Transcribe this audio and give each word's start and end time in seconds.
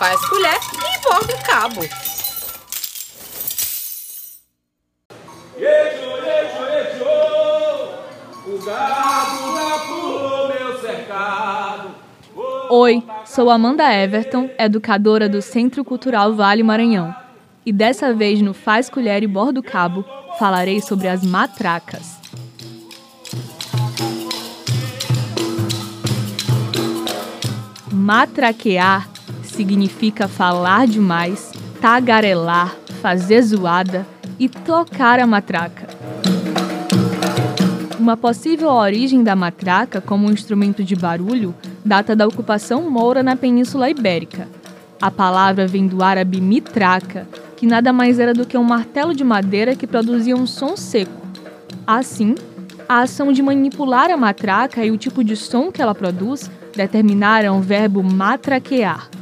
faz 0.00 0.18
colher 0.30 0.56
e 0.56 1.02
borda 1.02 1.34
o 1.34 1.42
cabo. 1.42 1.80
Oi, 12.70 13.04
sou 13.26 13.50
Amanda 13.50 13.92
Everton, 13.92 14.48
educadora 14.58 15.28
do 15.28 15.42
Centro 15.42 15.84
Cultural 15.84 16.32
Vale 16.32 16.62
Maranhão. 16.62 17.14
E 17.66 17.70
dessa 17.70 18.14
vez 18.14 18.40
no 18.40 18.54
Faz 18.54 18.88
Colher 18.88 19.22
e 19.22 19.26
Bordo 19.26 19.62
Cabo, 19.62 20.02
falarei 20.38 20.80
sobre 20.80 21.08
as 21.08 21.22
matracas. 21.22 22.18
Matraquear 27.92 29.19
significa 29.60 30.26
falar 30.26 30.86
demais, 30.86 31.52
tagarelar, 31.82 32.74
fazer 33.02 33.42
zoada 33.42 34.06
e 34.38 34.48
tocar 34.48 35.20
a 35.20 35.26
matraca. 35.26 35.86
Uma 37.98 38.16
possível 38.16 38.70
origem 38.70 39.22
da 39.22 39.36
matraca 39.36 40.00
como 40.00 40.26
um 40.26 40.32
instrumento 40.32 40.82
de 40.82 40.96
barulho 40.96 41.54
data 41.84 42.16
da 42.16 42.26
ocupação 42.26 42.88
moura 42.88 43.22
na 43.22 43.36
Península 43.36 43.90
Ibérica. 43.90 44.48
A 44.98 45.10
palavra 45.10 45.66
vem 45.66 45.86
do 45.86 46.02
árabe 46.02 46.40
mitraca, 46.40 47.28
que 47.54 47.66
nada 47.66 47.92
mais 47.92 48.18
era 48.18 48.32
do 48.32 48.46
que 48.46 48.56
um 48.56 48.64
martelo 48.64 49.14
de 49.14 49.22
madeira 49.22 49.76
que 49.76 49.86
produzia 49.86 50.34
um 50.34 50.46
som 50.46 50.74
seco. 50.74 51.20
Assim, 51.86 52.34
a 52.88 53.00
ação 53.00 53.30
de 53.30 53.42
manipular 53.42 54.10
a 54.10 54.16
matraca 54.16 54.82
e 54.82 54.90
o 54.90 54.96
tipo 54.96 55.22
de 55.22 55.36
som 55.36 55.70
que 55.70 55.82
ela 55.82 55.94
produz 55.94 56.50
determinaram 56.74 57.58
o 57.58 57.60
verbo 57.60 58.02
matraquear. 58.02 59.19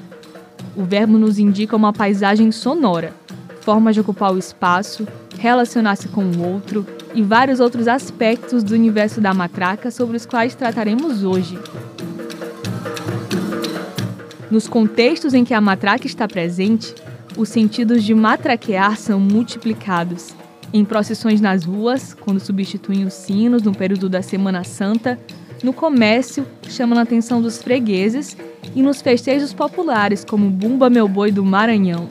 O 0.78 0.84
verbo 0.84 1.18
nos 1.18 1.40
indica 1.40 1.74
uma 1.74 1.92
paisagem 1.92 2.52
sonora, 2.52 3.12
forma 3.62 3.92
de 3.92 3.98
ocupar 3.98 4.32
o 4.32 4.38
espaço, 4.38 5.08
relacionar-se 5.36 6.06
com 6.06 6.22
o 6.22 6.52
outro 6.52 6.86
e 7.12 7.20
vários 7.20 7.58
outros 7.58 7.88
aspectos 7.88 8.62
do 8.62 8.74
universo 8.74 9.20
da 9.20 9.34
matraca 9.34 9.90
sobre 9.90 10.16
os 10.16 10.24
quais 10.24 10.54
trataremos 10.54 11.24
hoje. 11.24 11.58
Nos 14.48 14.68
contextos 14.68 15.34
em 15.34 15.44
que 15.44 15.52
a 15.52 15.60
matraca 15.60 16.06
está 16.06 16.28
presente, 16.28 16.94
os 17.36 17.48
sentidos 17.48 18.04
de 18.04 18.14
matraquear 18.14 18.96
são 18.96 19.18
multiplicados. 19.18 20.32
Em 20.72 20.84
procissões 20.84 21.40
nas 21.40 21.64
ruas, 21.64 22.14
quando 22.14 22.38
substituem 22.38 23.04
os 23.04 23.14
sinos 23.14 23.64
no 23.64 23.74
período 23.74 24.08
da 24.08 24.22
Semana 24.22 24.62
Santa, 24.62 25.18
no 25.60 25.72
comércio, 25.72 26.46
chamando 26.68 26.98
a 26.98 27.02
atenção 27.02 27.42
dos 27.42 27.60
fregueses, 27.60 28.36
e 28.74 28.82
nos 28.82 29.02
festejos 29.02 29.52
populares, 29.52 30.24
como 30.24 30.50
Bumba 30.50 30.88
Meu 30.90 31.08
Boi 31.08 31.30
do 31.30 31.44
Maranhão. 31.44 32.08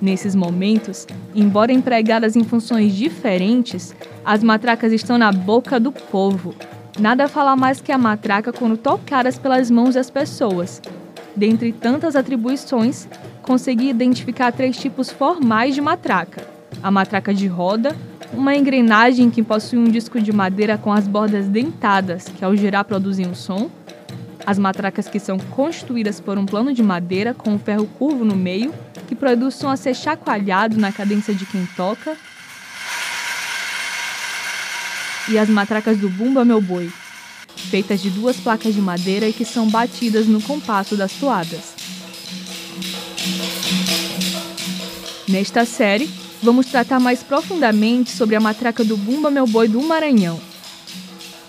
Nesses 0.00 0.34
momentos, 0.34 1.06
embora 1.34 1.72
empregadas 1.72 2.36
em 2.36 2.44
funções 2.44 2.94
diferentes, 2.94 3.94
as 4.24 4.42
matracas 4.42 4.92
estão 4.92 5.18
na 5.18 5.32
boca 5.32 5.80
do 5.80 5.90
povo. 5.90 6.54
Nada 6.98 7.28
fala 7.28 7.56
mais 7.56 7.80
que 7.80 7.92
a 7.92 7.98
matraca 7.98 8.52
quando 8.52 8.76
tocadas 8.76 9.38
pelas 9.38 9.70
mãos 9.70 9.94
das 9.94 10.10
pessoas. 10.10 10.80
Dentre 11.34 11.72
tantas 11.72 12.16
atribuições, 12.16 13.08
consegui 13.42 13.88
identificar 13.88 14.52
três 14.52 14.76
tipos 14.76 15.10
formais 15.10 15.74
de 15.74 15.80
matraca: 15.80 16.46
a 16.82 16.90
matraca 16.90 17.32
de 17.32 17.46
roda, 17.46 17.96
uma 18.32 18.54
engrenagem 18.54 19.30
que 19.30 19.42
possui 19.42 19.78
um 19.78 19.84
disco 19.84 20.20
de 20.20 20.32
madeira 20.32 20.76
com 20.76 20.92
as 20.92 21.08
bordas 21.08 21.46
dentadas, 21.46 22.28
que 22.28 22.44
ao 22.44 22.54
girar 22.54 22.84
produzem 22.84 23.26
um 23.26 23.34
som, 23.34 23.70
as 24.48 24.58
matracas 24.58 25.06
que 25.06 25.20
são 25.20 25.38
constituídas 25.38 26.20
por 26.20 26.38
um 26.38 26.46
plano 26.46 26.72
de 26.72 26.82
madeira 26.82 27.34
com 27.34 27.50
um 27.50 27.58
ferro 27.58 27.86
curvo 27.98 28.24
no 28.24 28.34
meio, 28.34 28.72
que 29.06 29.14
produz 29.14 29.54
som 29.54 29.68
a 29.68 29.76
ser 29.76 29.94
chacoalhado 29.94 30.78
na 30.78 30.90
cadência 30.90 31.34
de 31.34 31.44
quem 31.44 31.66
toca, 31.76 32.16
e 35.28 35.38
as 35.38 35.50
matracas 35.50 35.98
do 35.98 36.08
Bumba 36.08 36.46
Meu 36.46 36.62
Boi, 36.62 36.90
feitas 37.70 38.00
de 38.00 38.08
duas 38.08 38.38
placas 38.38 38.74
de 38.74 38.80
madeira 38.80 39.28
e 39.28 39.34
que 39.34 39.44
são 39.44 39.68
batidas 39.68 40.26
no 40.26 40.40
compasso 40.40 40.96
das 40.96 41.12
toadas. 41.12 41.74
Nesta 45.28 45.66
série, 45.66 46.08
vamos 46.42 46.64
tratar 46.68 46.98
mais 46.98 47.22
profundamente 47.22 48.12
sobre 48.12 48.34
a 48.34 48.40
matraca 48.40 48.82
do 48.82 48.96
Bumba 48.96 49.30
Meu 49.30 49.46
Boi 49.46 49.68
do 49.68 49.82
Maranhão. 49.82 50.40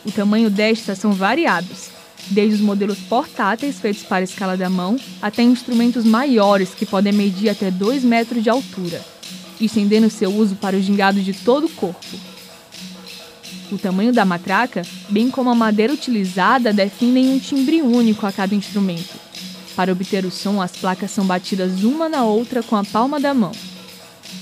O 0.06 0.12
tamanho 0.12 0.50
destas 0.50 1.00
são 1.00 1.14
variados, 1.14 1.98
desde 2.30 2.56
os 2.56 2.62
modelos 2.62 3.00
portáteis 3.00 3.80
feitos 3.80 4.04
para 4.04 4.24
escala 4.24 4.56
da 4.56 4.70
mão 4.70 4.98
até 5.22 5.42
instrumentos 5.44 6.06
maiores 6.06 6.70
que 6.70 6.86
podem 6.86 7.14
medir 7.14 7.50
até 7.50 7.72
2 7.72 8.04
metros 8.04 8.44
de 8.44 8.50
altura, 8.50 9.02
estendendo 9.60 10.10
seu 10.10 10.34
uso 10.34 10.56
para 10.56 10.78
o 10.78 10.82
gingado 10.82 11.20
de 11.22 11.34
todo 11.34 11.66
o 11.66 11.70
corpo. 11.70 12.18
O 13.72 13.78
tamanho 13.78 14.12
da 14.12 14.26
matraca, 14.26 14.82
bem 15.10 15.30
como 15.30 15.50
a 15.50 15.56
madeira 15.56 15.94
utilizada, 15.94 16.74
definem 16.74 17.30
um 17.30 17.40
timbre 17.40 17.82
único 17.82 18.26
a 18.26 18.32
cada 18.32 18.56
instrumento. 18.56 19.16
Para 19.76 19.92
obter 19.92 20.26
o 20.26 20.32
som, 20.32 20.62
as 20.62 20.72
placas 20.72 21.12
são 21.12 21.26
batidas 21.26 21.84
uma 21.84 22.10
na 22.10 22.24
outra 22.24 22.64
com 22.64 22.76
a 22.76 22.84
palma 22.84 23.20
da 23.20 23.34
mão. 23.34 23.52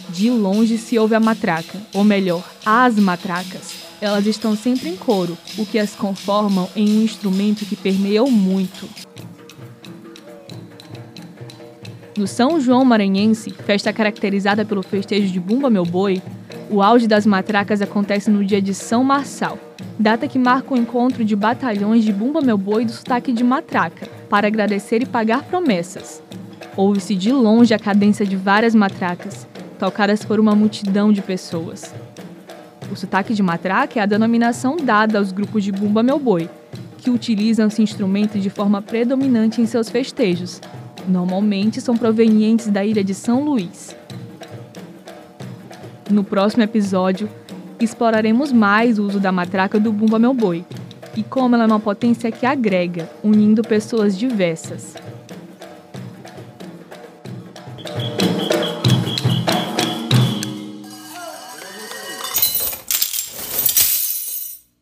De 0.10 0.30
longe 0.30 0.78
se 0.78 0.98
ouve 0.98 1.14
a 1.16 1.20
matraca, 1.20 1.80
ou 1.94 2.04
melhor, 2.04 2.44
as 2.66 2.96
matracas. 2.96 3.87
Elas 4.00 4.28
estão 4.28 4.56
sempre 4.56 4.90
em 4.90 4.96
coro, 4.96 5.36
o 5.58 5.66
que 5.66 5.80
as 5.80 5.96
conformam 5.96 6.70
em 6.76 7.00
um 7.00 7.04
instrumento 7.04 7.66
que 7.66 7.76
permeia 7.76 8.24
muito. 8.24 8.88
No 12.16 12.28
São 12.28 12.60
João 12.60 12.86
Maranhense, 12.86 13.52
festa 13.52 13.92
caracterizada 13.92 14.64
pelo 14.64 14.84
festejo 14.84 15.32
de 15.32 15.40
Bumba 15.40 15.70
Meu 15.70 15.84
Boi, 15.84 16.22
o 16.70 16.82
auge 16.82 17.08
das 17.08 17.26
matracas 17.26 17.82
acontece 17.82 18.30
no 18.30 18.44
dia 18.46 18.62
de 18.62 18.74
São 18.74 19.04
Marçal, 19.04 19.58
data 19.98 20.28
que 20.28 20.38
marca 20.38 20.74
o 20.74 20.78
encontro 20.78 21.26
de 21.26 21.36
batalhões 21.36 22.04
de 22.04 22.14
Bumba 22.14 22.42
Meu 22.42 22.58
Boi 22.58 22.86
do 22.86 22.92
sotaque 22.92 23.32
de 23.32 23.44
matraca, 23.44 24.08
para 24.30 24.48
agradecer 24.48 25.02
e 25.02 25.06
pagar 25.06 25.44
promessas. 25.44 26.22
Ouve-se 26.76 27.16
de 27.16 27.32
longe 27.32 27.74
a 27.74 27.80
cadência 27.80 28.26
de 28.26 28.36
várias 28.36 28.76
matracas, 28.76 29.48
tocadas 29.80 30.24
por 30.24 30.40
uma 30.40 30.56
multidão 30.56 31.12
de 31.12 31.22
pessoas. 31.22 31.94
O 32.92 32.96
sotaque 32.96 33.34
de 33.34 33.44
matraca 33.44 34.00
é 34.00 34.04
a 34.04 34.06
denominação 34.06 34.78
dada 34.78 35.18
aos 35.18 35.32
grupos 35.32 35.64
de 35.64 35.72
Bumba 35.72 36.02
Meu 36.02 36.18
Boi, 36.18 36.50
que 36.98 37.10
utilizam 37.10 37.68
esse 37.68 37.82
instrumento 37.82 38.40
de 38.40 38.50
forma 38.50 38.82
predominante 38.82 39.62
em 39.62 39.66
seus 39.66 39.90
festejos. 39.90 40.62
Normalmente 41.08 41.82
são 41.82 41.98
provenientes 41.98 42.68
da 42.68 42.84
ilha 42.84 43.04
de 43.04 43.14
São 43.14 43.44
Luís. 43.44 43.96
No 46.10 46.24
próximo 46.24 46.64
episódio, 46.64 47.30
exploraremos 47.80 48.52
mais 48.52 48.98
o 48.98 49.04
uso 49.04 49.20
da 49.20 49.32
matraca 49.32 49.80
do 49.80 49.92
Bumba 49.92 50.18
Meu 50.18 50.34
Boi 50.34 50.66
e 51.16 51.24
como 51.24 51.56
ela 51.56 51.64
é 51.64 51.68
uma 51.68 51.80
potência 51.80 52.32
que 52.32 52.46
agrega, 52.46 53.10
unindo 53.24 53.62
pessoas 53.62 54.18
diversas. 54.18 54.94